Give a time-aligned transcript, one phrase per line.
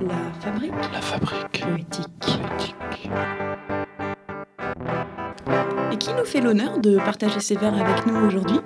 [0.00, 2.08] La fabrique La fabrique poétique.
[2.20, 3.10] poétique.
[5.92, 8.60] Et qui nous fait l'honneur de partager ses vers avec nous aujourd'hui?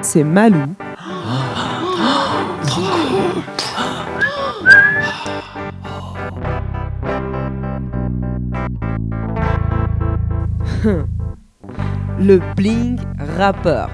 [0.00, 0.74] C'est Malou.
[12.18, 12.98] Le bling
[13.36, 13.90] rappeur.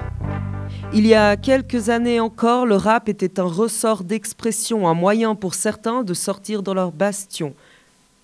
[0.93, 5.53] Il y a quelques années encore, le rap était un ressort d'expression, un moyen pour
[5.53, 7.53] certains de sortir de leur bastion.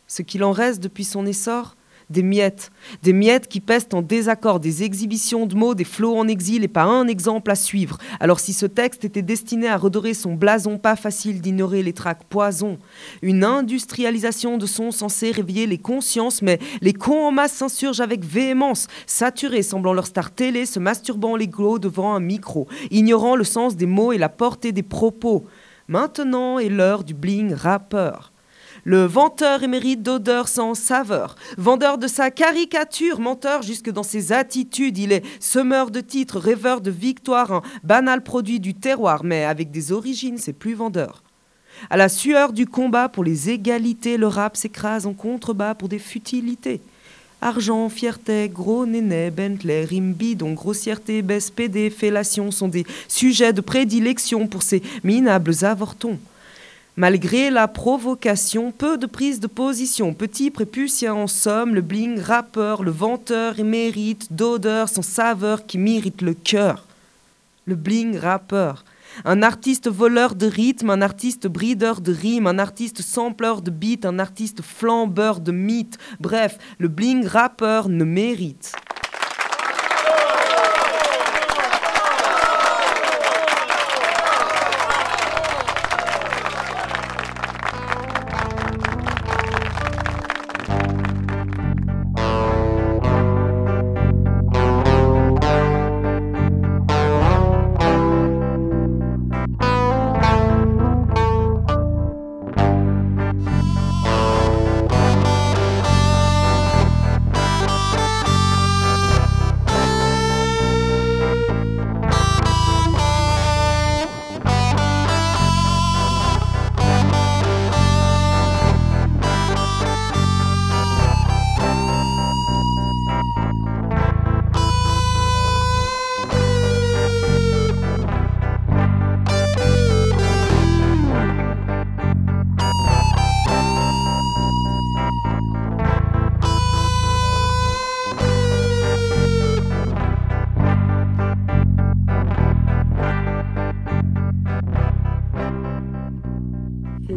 [0.08, 1.76] Ce qu'il en reste depuis son essor
[2.12, 2.72] Des miettes.
[3.04, 6.68] Des miettes qui pèsent en désaccord, des exhibitions de mots, des flots en exil et
[6.68, 7.98] pas un exemple à suivre.
[8.20, 12.26] Alors si ce texte était destiné à redorer son blason, pas facile d'ignorer les tracks
[12.26, 12.80] poison.
[13.22, 18.26] Une industrialisation de sons censés réveiller les consciences, mais les cons en masse s'insurgent avec
[18.26, 23.46] véhémence, saturés, semblant leur star télé, se masturbant les glows devant un micro, ignorant le
[23.46, 25.46] sens des mots et la portée des propos.
[25.88, 28.34] Maintenant est l'heure du bling rappeur.
[28.84, 34.98] Le venteur émérite d'odeurs sans saveur, vendeur de sa caricature, menteur jusque dans ses attitudes,
[34.98, 39.70] il est semeur de titres, rêveur de victoire, un banal produit du terroir, mais avec
[39.70, 41.22] des origines, c'est plus vendeur.
[41.92, 46.00] À la sueur du combat pour les égalités, le rap s'écrase en contrebas pour des
[46.00, 46.82] futilités.
[47.40, 53.62] Argent, fierté, gros néné, Bentley, rime bidon, grossièreté, baisse, PD, fellation sont des sujets de
[53.62, 56.20] prédilection pour ces minables avortons.
[56.98, 62.84] Malgré la provocation, peu de prise de position, petit préputien en somme, le bling rappeur,
[62.84, 66.86] le venteur émérite d'odeurs sans saveur qui mérite le cœur.
[67.66, 68.84] Le bling rappeur.
[69.24, 74.06] Un artiste voleur de rythme, un artiste brideur de rimes, un artiste sampleur de beat,
[74.06, 75.98] un artiste flambeur de mythes.
[76.20, 78.74] Bref, le bling rappeur ne mérite.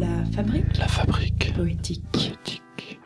[0.01, 2.03] La fabrique La fabrique poétique.
[2.11, 3.01] poétique.